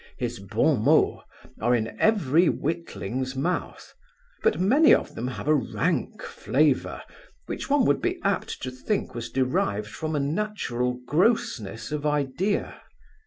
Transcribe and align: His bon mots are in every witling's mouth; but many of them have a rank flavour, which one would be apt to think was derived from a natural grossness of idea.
His 0.17 0.39
bon 0.39 0.83
mots 0.83 1.23
are 1.61 1.75
in 1.75 1.95
every 1.99 2.49
witling's 2.49 3.35
mouth; 3.35 3.93
but 4.41 4.59
many 4.59 4.95
of 4.95 5.13
them 5.13 5.27
have 5.27 5.47
a 5.47 5.53
rank 5.53 6.23
flavour, 6.23 7.03
which 7.45 7.69
one 7.69 7.85
would 7.85 8.01
be 8.01 8.19
apt 8.23 8.63
to 8.63 8.71
think 8.71 9.13
was 9.13 9.29
derived 9.29 9.89
from 9.91 10.15
a 10.15 10.19
natural 10.19 10.99
grossness 11.05 11.91
of 11.91 12.07
idea. 12.07 12.81